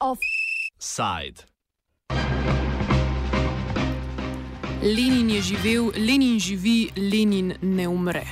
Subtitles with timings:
[0.00, 1.44] Offside.
[4.82, 8.24] Lenin je živel, Lenin živi, Lenin ne umre.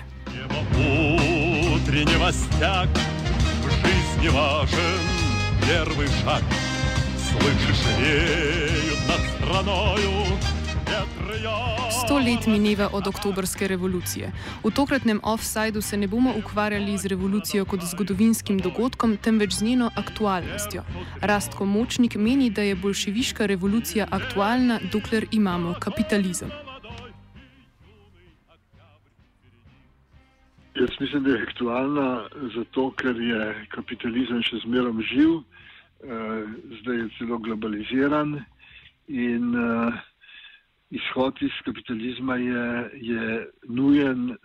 [1.75, 2.89] Утреннего стяг
[3.62, 5.00] в жизни важен
[5.66, 6.43] первый шаг.
[7.16, 10.25] Слышишь, реют над страною
[11.89, 14.32] Sto let mineva od oktobrske revolucije.
[14.63, 19.89] V tokratnem offsajdu se ne bomo ukvarjali z revolucijo kot zgodovinskim dogodkom, temveč z njeno
[19.96, 20.83] aktualnostjo.
[21.21, 26.51] Rastko Močnik meni, da je bolševiška revolucija aktualna, dokler imamo kapitalizem.
[30.75, 36.45] Jaz mislim, da je aktualna zato, ker je kapitalizem še zmerom živ, eh,
[36.81, 38.41] zdaj je celo globaliziran
[39.08, 40.12] in eh,
[41.14, 44.36] izhod iz kapitalizma je, je nujen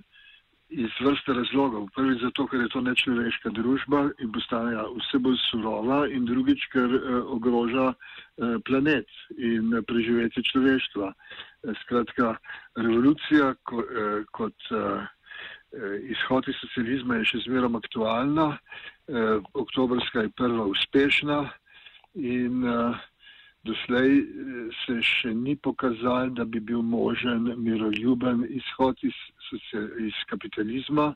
[0.68, 1.88] iz vrste razlogov.
[1.94, 6.92] Prvič zato, ker je to nečloveška družba in postaja vse bolj surova in drugič, ker
[6.92, 11.08] eh, ogroža eh, planet in preživetje človeštva.
[11.08, 12.36] Eh, skratka,
[12.76, 15.08] revolucija ko, eh, kot eh,
[16.12, 18.58] izhod iz socializma je še zmerom aktualna,
[19.08, 21.46] eh, oktobrska je prva uspešna
[22.12, 23.08] in eh,
[23.66, 24.24] Doslej eh,
[24.84, 29.18] se še ni pokazalo, da bi bil možen miroljuben izhod iz,
[30.06, 31.14] iz kapitalizma,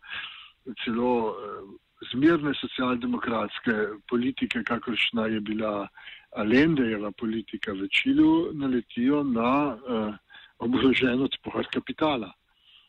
[0.85, 1.63] celo eh,
[2.11, 3.73] zmirne socialdemokratske
[4.11, 5.89] politike, kakršna je bila
[6.37, 10.15] Alendejeva politika v Čilu, naletijo na uh,
[10.59, 12.33] oborožen odpor kapitala.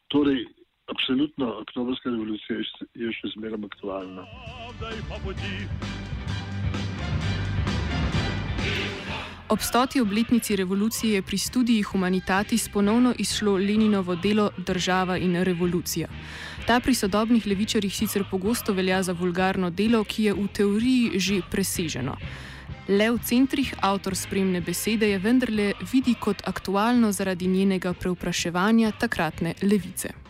[0.07, 0.45] Torej,
[0.87, 2.63] absolutno, oktobrska revolucija
[2.95, 4.23] je še zmeraj aktualna.
[9.53, 16.07] Ob stoti obletnici revolucije je pri študiji Humanitatis ponovno izšlo Leninovo delo Država in revolucija.
[16.67, 21.41] Ta pri sodobnih levičarjih sicer pogosto velja za vulgarno delo, ki je v teoriji že
[21.51, 22.17] preseženo.
[22.87, 29.53] Le v centrih avtor spremne besede je vendarle vidi kot aktualno zaradi njenega preupraševanja takratne
[29.61, 30.22] levice.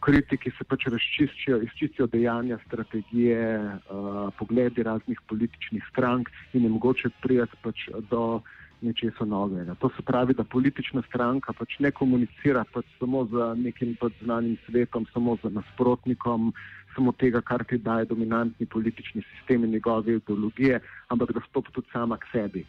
[0.00, 7.10] Kritiki se pač razčiščijo, izčistijo dejanja, strategije, uh, pogledi raznih političnih strank in je mogoče
[7.20, 8.40] prijeti pač do
[8.82, 9.74] nečesa novega.
[9.74, 14.56] To se pravi, da politična stranka pač ne komunicira pač samo z nekim pač znanim
[14.66, 16.52] svetom, samo z nasprotnikom,
[16.94, 21.92] samo tega, kar ti daje dominantni politični sistem in njegove ideologije, ampak da stopi tudi
[21.92, 22.64] sama k sebi.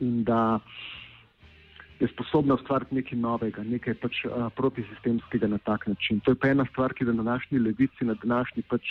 [0.00, 0.58] In da
[2.02, 6.20] je sposobna ustvariti nekaj novega, nekaj pač uh, protisistemskega na tak način.
[6.26, 8.82] To je pa ena stvar, ki je na današnji levici, na današnji pač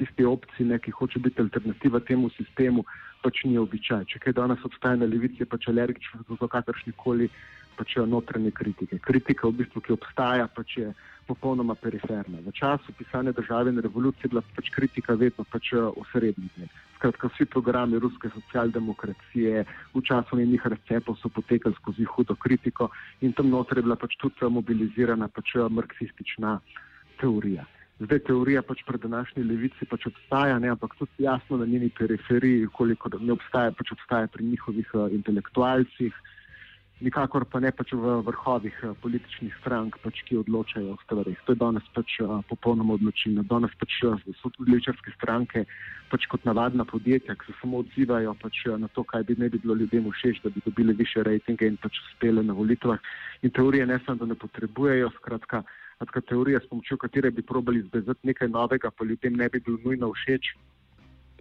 [0.00, 2.84] tisti opciji, ki hoče biti alternativa temu sistemu,
[3.22, 4.08] pač ni običaj.
[4.10, 7.28] Če kaj danes obstaja na levici, je pač alergičen do kakršne koli
[7.76, 8.98] pač notranje kritike.
[8.98, 10.92] Kritika, v bistvu, ki obstaja, pač je
[11.26, 12.38] popolnoma periferna.
[12.44, 16.68] V času pisanja države in revolucije je bila pač kritika vedno pač osrednja.
[16.96, 19.64] Skratka, vsi programi ruske socialdemokracije
[19.94, 22.90] v času njenih recepov so potekali skozi hudo kritiko
[23.20, 26.60] in tam noter je bila pač tudi mobilizirana pač marksistična
[27.20, 27.64] teorija.
[28.02, 32.66] Zdaj teorija pač pred današnji levici pač obstaja, ne, ampak tudi jasno na njeni periferiji,
[32.72, 36.16] koliko ne obstaja, pač obstaja pri njihovih uh, intelektualcih,
[37.04, 41.38] nikakor pa ne pač v vrhovih uh, političnih strank, pač, ki odločajo o stvarih.
[41.46, 43.44] To je danes pač uh, popolnoma odločilno.
[43.50, 45.64] Danes pač uh, so tudi levičarske stranke
[46.10, 49.60] pač kot navadna podjetja, ki se samo odzivajo pač, na to, kaj bi ne bi
[49.60, 53.00] bilo ljudem všeč, da bi dobili više rejtinge in pač uspeli na volitvah.
[53.42, 55.64] In teorije ne samo, da ne potrebujejo, skratka
[55.94, 59.78] skratka, teorija, s pomočjo katere bi probali izbezati nekaj novega, pa ljudem ne bi bilo
[59.84, 60.54] nujno všeč,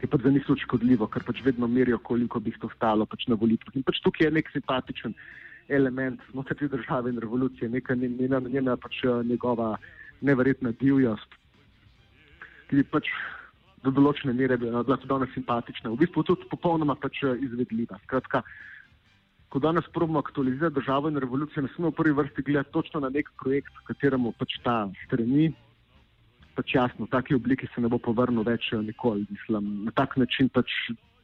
[0.02, 3.35] je pač za njih škodljivo, ker pač vedno merijo, koliko bi to stalo pač na
[3.35, 3.75] volitvah.
[3.75, 5.13] In pač tukaj je nek simpatičen
[5.68, 9.78] element znotraj te države in revolucije, neka njena, njena pač eh, njegova
[10.22, 11.40] neverjetna divjost,
[12.69, 13.09] ki je pač
[13.84, 18.00] do določene mere bila tudi danes simpatična, v bistvu tudi popolnoma pač eh, izvedljiva.
[18.07, 18.44] Skratka,
[19.53, 23.12] ko danes probujemo aktualizirati državo in revolucijo, ne smemo v prvi vrsti gledati točno na
[23.13, 25.52] nek projekt, kateremu pač ta stremi.
[26.53, 29.28] Pač jasno, v taki obliki se ne bo povrnil več eh, nikoli.
[29.29, 30.70] Mislim, na tak način pač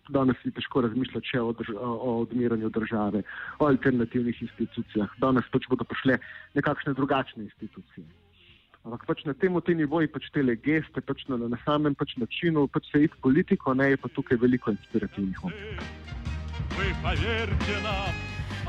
[0.10, 3.24] danes je težko razmišljati še o, drž o odmiranju države,
[3.60, 5.12] o alternativnih institucijah.
[5.22, 6.20] Danes pač bodo prišle
[6.58, 8.06] nekakšne drugačne institucije.
[8.88, 12.88] Ampak pač na tem nivoju, pač te geste, pač na, na samem pač načinu, pač
[12.92, 15.38] se id politiko, ne je pa tukaj veliko inspirativnih.
[15.44, 15.54] Omov.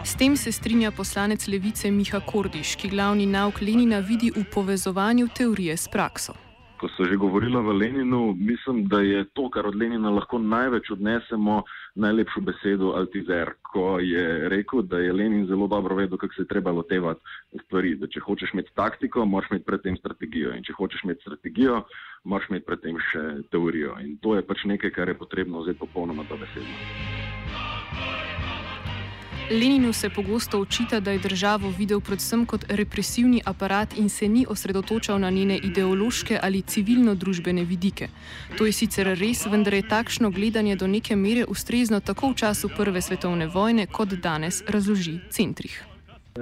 [0.05, 5.29] S tem se strinja poslanec levice Miha Kordiš, ki glavni nauk Lenina vidi v povezovanju
[5.29, 6.50] teorije s prakso.
[6.81, 10.91] Ko so že govorili o Leninu, mislim, da je to, kar od Lenina lahko največ
[10.91, 11.63] odnesemo,
[11.95, 16.49] najlepšo besedo Altizer, ko je rekel, da je Lenin zelo dobro vedel, kako se je
[16.49, 17.21] treba lotevati
[17.65, 17.95] stvari.
[18.01, 20.57] Da če hočeš imeti taktiko, moraš imeti predtem strategijo.
[20.57, 21.83] In če hočeš imeti strategijo,
[22.25, 23.99] moraš imeti predtem še teorijo.
[24.01, 26.77] In to je pač nekaj, kar je potrebno vzeti popolnoma dobesedno.
[29.51, 34.47] Leninu se pogosto očita, da je državo videl predvsem kot represivni aparat in se ni
[34.49, 38.09] osredotočal na njene ideološke ali civilno-družbene vidike.
[38.59, 42.71] To je sicer res, vendar je takšno gledanje do neke mere ustrezno tako v času
[42.77, 45.90] Prve svetovne vojne, kot danes razloži Centrih.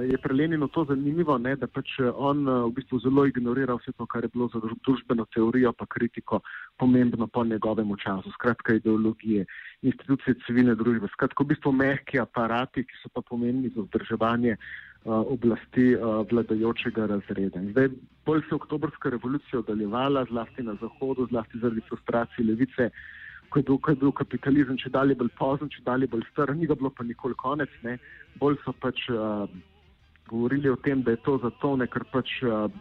[0.07, 4.05] Je pri Leninu to zanimivo, ne, da pač on v bistvu zelo ignorira vse to,
[4.05, 6.39] kar je bilo za družbeno teorijo pa kritiko
[6.77, 9.45] pomembno po njegovem času, skratka ideologije
[9.81, 11.07] institucije civilne družbe.
[11.13, 17.07] Skratka, v bistvu mehki aparati, ki so pa pomembni za vzdrževanje uh, oblasti uh, vladajočega
[17.13, 17.59] razreda.
[17.59, 17.89] In zdaj,
[18.25, 22.89] bolj se je oktobrska revolucija odaljevala, zlasti na Zahodu, zlasti zaradi frustracije levice,
[23.49, 26.53] ko je bil, ko je bil kapitalizem če dalje bolj pozen, če dalje bolj star,
[26.55, 27.97] ni ga bilo pa nikoli konec, ne.
[28.39, 29.49] bolj so pač uh,
[30.29, 32.39] govorili o tem, da je to zato, ne, ker pač.
[32.45, 32.71] Uh,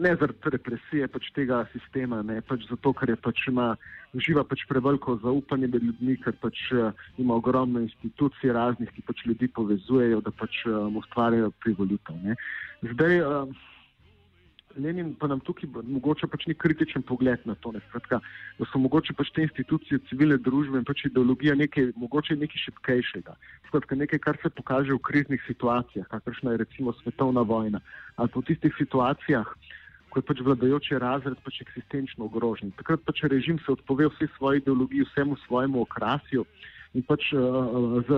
[0.00, 3.74] ne zaradi represije pač tega sistema, ne pač zato, ker je pač ima,
[4.16, 9.24] uživa pač preveliko zaupanje med ljudmi, ker pač uh, ima ogromno institucij raznih, ki pač
[9.28, 12.32] ljudi povezujejo, da pač um, ustvarjajo privolitev.
[12.94, 13.66] Zdaj, uh,
[14.76, 18.20] Lenin pa nam tukaj mogoče pač ni kritičen pogled na to, ne, skratka,
[18.58, 23.34] da so mogoče pač te institucije civilne družbe in pač ideologija nekaj, mogoče nekaj šipkejšega.
[23.68, 27.82] Skratka, nekaj, kar se pokaže v kriznih situacijah, kakršna je recimo svetovna vojna,
[28.16, 29.54] ali pa v tistih situacijah,
[30.10, 32.74] ko je pač vladajoči razred pač eksistenčno ogrožen.
[32.78, 36.46] Takrat pač režim se odpove vse svoje ideologije, vsemu svojemu okrasju
[36.94, 38.10] in pač uh, z,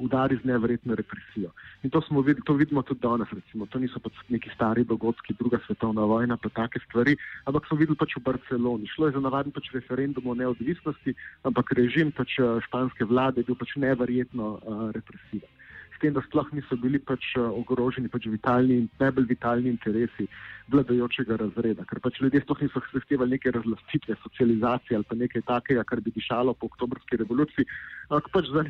[0.00, 1.52] udari z nevrjetno represijo.
[1.84, 3.66] In to, videli, to vidimo tudi danes, recimo.
[3.66, 8.00] to niso pač neki stari dogodki, druga svetovna vojna, pa take stvari, ampak smo videli
[8.00, 8.88] pač v Barceloni.
[8.88, 11.12] Šlo je za navaden pač referendum o neodvisnosti,
[11.44, 15.50] ampak režim pač eh, španske vlade je bil pač nevrjetno uh, represiven
[16.02, 20.28] tem, da sploh niso bili pač eh, ogroženi pač vitalni in najbolj vitalni interesi
[20.72, 25.84] vladajočega razreda, ker pač ljudje sploh niso zahtevali neke razlastitve, socializacije ali pa nekaj takega,
[25.84, 27.68] kar bi dišalo po oktobrski revoluciji,
[28.10, 28.64] ampak pač za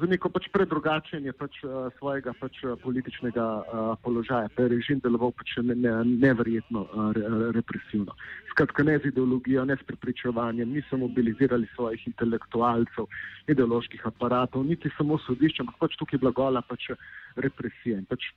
[0.00, 4.48] za neko pač predrugačenje pač, uh, svojega pač, uh, političnega uh, položaja.
[4.56, 5.92] Je režim deloval pač ne, ne,
[6.24, 8.16] neverjetno uh, re, represivno.
[8.52, 13.08] Skratka, ne z ideologijo, ne s prepričevanjem, niso mobilizirali svojih intelektualcev,
[13.52, 16.90] ideoloških aparatov, niti samo sodišča, ampak pač tukaj je bila gola pač
[17.36, 18.00] represija.
[18.08, 18.32] Pač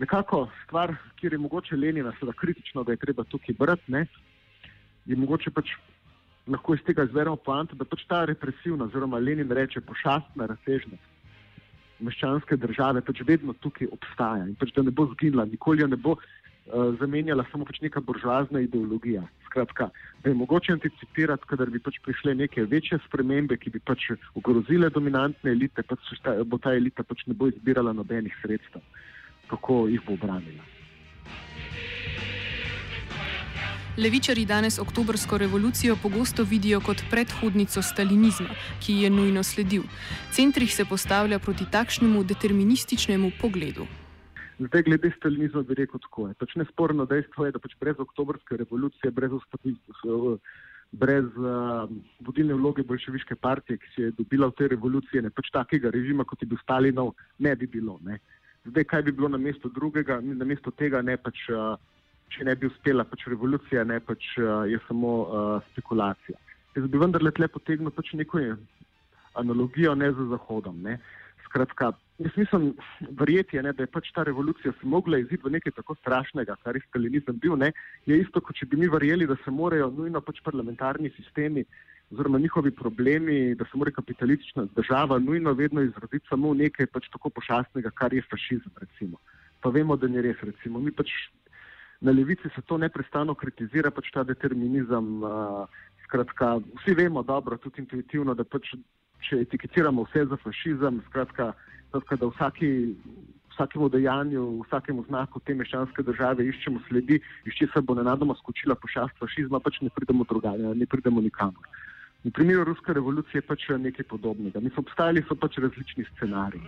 [0.00, 4.06] nekako stvar, kjer je mogoče Lenina, seveda kritično, da je treba tukaj brati, ne,
[5.06, 5.76] je mogoče pač
[6.48, 11.14] lahko iz tega izberemo poanta, da pač ta represivna, oziroma Lenin reče, pošastna razsežnost
[12.04, 15.96] meščanske države pač vedno tukaj obstaja in pač da ne bo zginila, nikoli jo ne
[15.96, 19.22] bo uh, zamenjala samo pač neka buržoazna ideologija.
[19.46, 19.88] Skratka,
[20.24, 24.90] da je mogoče anticipirati, kadar bi pač prišle neke večje spremembe, ki bi pač ogrozile
[24.90, 26.12] dominantne elite, pač
[26.50, 28.82] bo ta elita pač ne bo izbirala nobenih sredstev,
[29.52, 30.66] kako jih bo obranila.
[33.94, 38.50] Levičari danes oktobrsko revolucijo pogosto vidijo kot predhodnico stalinizma,
[38.82, 39.82] ki je nujno sledil.
[40.34, 43.86] Centrih se postavlja proti takšnemu determinističnemu pogledu.
[44.58, 46.26] Zdaj, glede stalinizma, bi rekel tako.
[46.38, 49.30] Pač nesporno dejstvo je, da pač brez oktobrske revolucije, brez,
[50.90, 51.86] brez uh,
[52.26, 56.26] vodilne vloge bolševiške partije, ki se je dobila v tej revoluciji, ne pač takega režima,
[56.26, 58.00] kot je bil Stalinov, ne bi bilo.
[58.02, 58.18] Ne.
[58.66, 61.46] Zdaj, kaj bi bilo na mesto drugega, na mesto tega ne pač.
[61.46, 61.78] Uh,
[62.34, 66.38] če ne bi uspela pač revolucija, ne pač uh, je samo uh, spekulacija.
[66.74, 68.40] Jaz bi vendarle tle potegnil pač neko
[69.38, 70.80] analogijo ne z Zahodom.
[70.82, 70.98] Ne.
[71.46, 72.72] Skratka, jaz nisem
[73.18, 76.76] verjeti, ne, da je pač ta revolucija se mogla iziti v nekaj tako strašnega, kar
[76.78, 77.54] je stalinizem bil.
[77.58, 77.70] Ne.
[78.10, 81.66] Je isto, kot če bi mi verjeli, da se morajo nujno pač parlamentarni sistemi
[82.12, 87.30] oziroma njihovi problemi, da se mora kapitalistična država nujno vedno izraziti samo nekaj pač tako
[87.30, 88.74] pošastnega, kar je fašizem.
[88.80, 89.18] Recimo.
[89.62, 90.42] Pa vemo, da ni res.
[90.42, 90.78] Recimo.
[90.78, 91.10] Mi pač
[92.04, 95.10] na levici se to neprestano kritizira, pač ta determinizem.
[95.24, 95.64] Uh,
[96.04, 98.74] skratka, vsi vemo dobro, tudi intuitivno, da pač,
[99.24, 101.52] če etikettiramo vse za fašizem, skratka,
[101.88, 102.70] skratka, da vsaki,
[103.54, 109.18] vsakemu dejanju, vsakemu znaku te meščanske države iščemo sledi, iz česa bo nenadoma skočila pošast
[109.22, 111.66] fašizma, pač ne pridemo druganje, ne pridemo nikamor.
[112.24, 114.60] V primeru ruske revolucije je pač nekaj podobnega.
[114.60, 116.64] Mi smo obstajali, so pač različni scenariji.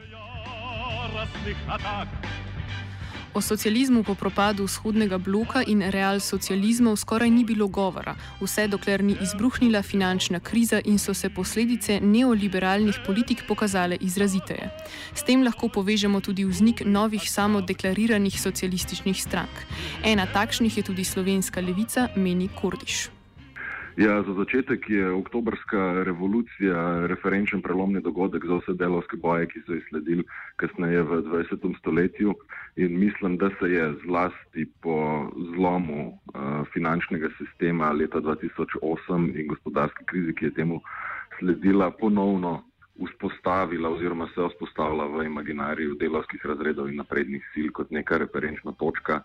[3.37, 9.05] O socializmu po propadu vzhodnega bloka in real socializmov skoraj ni bilo govora, vse dokler
[9.05, 14.71] ni izbruhnila finančna kriza in so se posledice neoliberalnih politik pokazale izraziteje.
[15.15, 19.53] S tem lahko povežemo tudi vznik novih samodeklariranih socialističnih strank.
[20.05, 23.16] Ena takšnih je tudi slovenska levica, meni Kordiš.
[23.97, 29.73] Ja, za začetek je oktobrska revolucija referenčen prelomni dogodek za vse delovske boje, ki so
[29.73, 30.25] jih sledili
[30.61, 31.65] kasneje v 20.
[31.79, 32.35] stoletju.
[32.77, 34.97] In mislim, da se je zlasti po
[35.55, 40.81] zlomu uh, finančnega sistema leta 2008 in gospodarske krizi, ki je temu
[41.39, 42.63] sledila, ponovno
[43.01, 49.23] vzpostavila oziroma se vzpostavila v imaginariju delovskih razredov in naprednih sil kot neka referenčna točka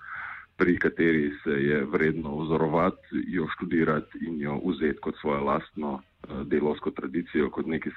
[0.58, 6.41] pri kateri se je vredno vzorovati, jo študirati in jo vzeti kot svojo lastno uh,
[6.48, 7.89] delovsko tradicijo, kot neki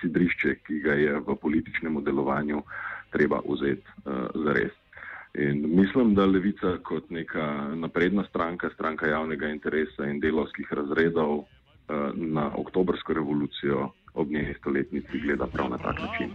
[0.00, 2.62] sidrišče, ki ga je v političnem delovanju
[3.10, 4.12] treba vzeti uh,
[4.44, 4.72] za res.
[5.34, 11.46] In mislim, da levica kot neka napredna stranka, stranka javnega interesa in delovskih razredov uh,
[12.14, 16.30] na oktobrsko revolucijo ob njeni stoletnici gleda prav na tak način.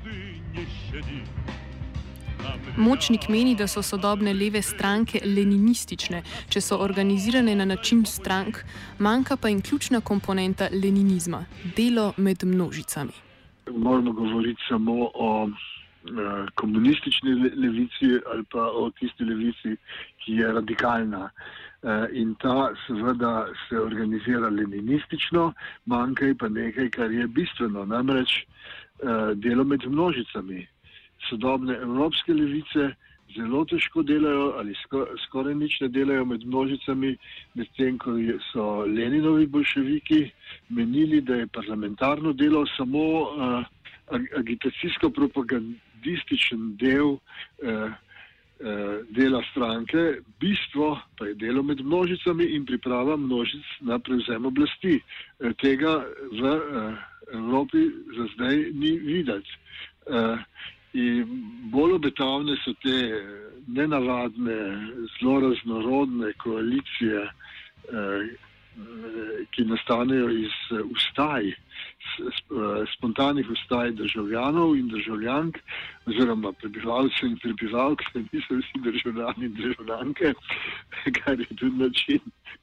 [2.77, 8.61] Močnik meni, da so sodobne leve stranke leninistične, če so organizirane na način strank,
[8.99, 11.45] manjka pa jim ključna komponenta leninizma-
[11.77, 13.11] delo med množicami.
[13.75, 15.51] Moramo govoriti samo o uh,
[16.55, 19.75] komunistični levici ali pa o tisti levici,
[20.25, 21.29] ki je radikalna.
[21.81, 25.53] Uh, in ta seveda se organizira leninistično,
[25.85, 30.67] manjka pa nekaj, kar je bistveno, namreč uh, delo med množicami
[31.29, 32.95] sodobne evropske levice
[33.35, 34.75] zelo težko delajo ali
[35.25, 37.17] skoraj nič ne delajo med množicami,
[37.55, 38.11] medtem ko
[38.51, 40.31] so Leninovi bolševiki
[40.69, 43.63] menili, da je parlamentarno delo samo uh,
[44.37, 47.19] agitacijsko-propagandističen del uh,
[49.09, 55.01] dela stranke, bistvo pa je delo med množicami in priprava množic na prevzem oblasti.
[55.57, 56.61] Tega v
[57.33, 57.77] Evropi
[58.17, 59.51] za zdaj ni videti.
[60.93, 61.27] In
[61.71, 62.97] bolj obetavne so te
[63.67, 64.57] nenavadne,
[65.17, 68.31] zelo raznorodne koalicije, eh,
[69.51, 71.51] ki nastanejo iz ustaj,
[72.95, 75.57] spontanih ustaj državljanov in državljank,
[76.07, 80.33] oziroma prebivalcev in prebivalk, ki niso vsi državljani in državljanke,
[81.19, 82.19] kar je tudi način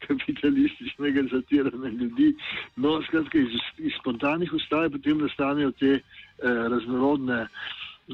[0.06, 2.34] kapitalističnega zatiranja ljudi.
[2.76, 6.02] No, skratka, iz, iz spontanih ustaj potem nastanejo te eh,
[6.44, 7.46] raznorodne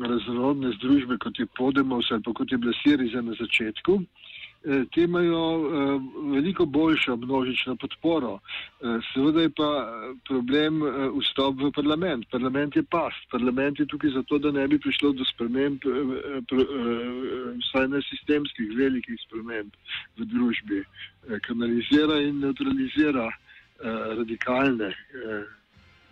[0.02, 4.02] razrodne združbe, kot je Podemos ali pa kot je bila Siriza na začetku,
[4.64, 6.00] eh, te imajo eh,
[6.34, 8.38] veliko boljšo množično podporo.
[8.38, 9.70] Eh, seveda je pa
[10.28, 10.82] problem
[11.20, 12.26] vstop v parlament.
[12.30, 13.30] Parlament je past.
[13.30, 15.78] Parlament je tukaj zato, da ne bi prišlo do sprememb,
[17.60, 19.70] vsaj ne sistemskih, velikih sprememb
[20.18, 20.84] v družbi.
[21.46, 23.30] Kanalizira in neutralizira
[24.18, 24.92] radikalne,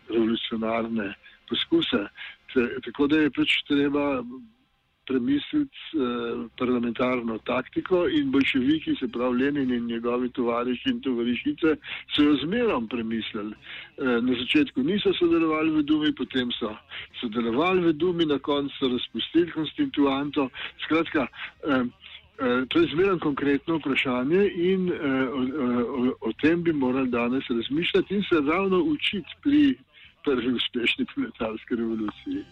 [0.09, 1.15] revolucionarne
[1.49, 2.07] poskuse.
[2.85, 4.23] Tako da je pač treba
[5.07, 11.77] premisliti eh, parlamentarno taktiko in bolševiki, se pravi Lenin in njegovi tovariši in tovarišice,
[12.15, 13.53] so jo zmerom premislili.
[13.53, 16.75] Eh, na začetku niso sodelovali v Dumi, potem so
[17.21, 20.49] sodelovali v Dumi, na koncu so razpustili konstituanto.
[20.85, 21.85] Skratka, eh,
[22.39, 27.51] eh, to je zmerno konkretno vprašanje in eh, o, o, o tem bi morali danes
[27.51, 29.75] razmišljati in se ravno učiti pri
[30.25, 32.45] prvi uspešni proletarski revoluciji.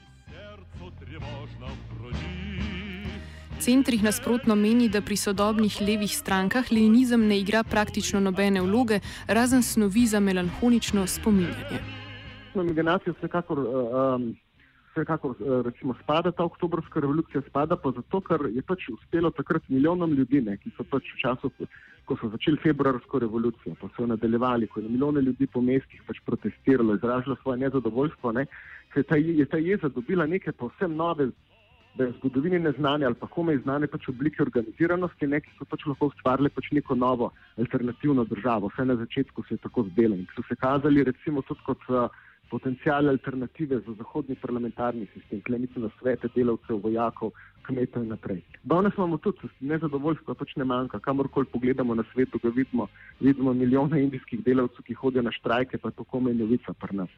[3.60, 9.62] Centrih nasprotno meni, da pri sodobnih levih strankah leninizem ne igra praktično nobene vloge, razen
[9.62, 11.80] snovi za melanholično spominjanje.
[12.54, 14.36] Na generacijo vsekakor, um,
[15.00, 20.12] vsekakor recimo, spada ta oktobrska revolucija, spada pa zato, ker je pač uspelo takrat milijonom
[20.12, 21.50] ljudi, ne, ki so pač v času
[22.10, 26.18] ko so začeli februarsko revolucijo, pa so nadaljevali, ko je milijone ljudi po mestih pač
[26.26, 28.46] protestiralo, izražalo svoje nezadovoljstvo, ne,
[28.90, 31.28] ker ta, je ta jeza dobila neke povsem nove,
[31.94, 35.66] da je v zgodovini neznane ali pa komaj znane pač oblike organiziranosti, ne, ki so
[35.70, 38.70] pač lahko ustvarile pač neko novo alternativno državo.
[38.74, 42.06] Vse na začetku se je tako zdelo in so se kazali recimo tudi kot uh,
[42.50, 47.30] potencijalne alternative za zahodni parlamentarni sistem, klenice na svete delavcev, vojakov,
[47.66, 48.40] kmetov in naprej.
[48.62, 51.00] Danes imamo tudi nezadovoljstvo, pač ne manjka.
[51.04, 52.88] Kamorkoli pogledamo na svetu, ga vidimo,
[53.20, 57.14] vidimo milijone indijskih delavcev, ki hodijo na štrajke, pa to kome je novica pri nas.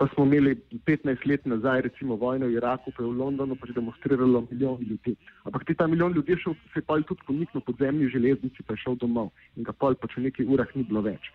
[0.00, 0.54] Pa smo imeli
[0.88, 5.16] 15 let nazaj, recimo vojno v Iraku, pa je v Londonu pač demonstriralo milijon ljudi.
[5.44, 8.74] Ampak ti ta milijon ljudi šel, se je pa tudi poniknil pod zemlji železnici, pa
[8.74, 11.28] je šel domov in ga pol pač v nekaj urah ni bilo več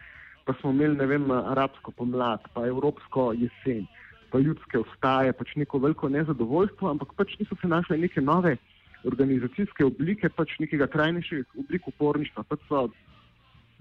[0.46, 3.88] pa smo imeli, ne vem, arabsko pomlad, pa evropsko jesen,
[4.32, 8.58] pa ljudske vstaje, pač neko veliko nezadovoljstvo, ampak pač niso se našle neke nove
[9.06, 12.88] organizacijske oblike, pač nekega trajnejšega oblika uporništva, pač so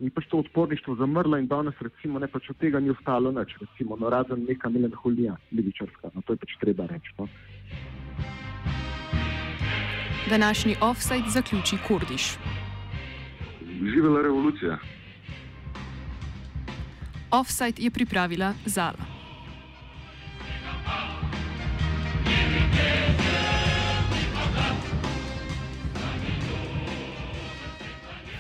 [0.03, 3.55] in pač to odporništvo zamrlo in danes recimo ne pač od tega ni ostalo nič,
[3.61, 7.15] recimo no, razen neka melanholija levičarska, no to je pač treba reči.
[7.19, 7.29] No.
[10.31, 12.35] Današnji offside zaključi Kurdiš.
[13.95, 14.79] Živela revolucija.
[17.35, 18.95] Offside je pripravila Zala.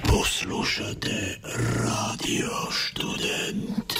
[0.06, 1.38] Poslušate
[1.82, 3.98] radio študent.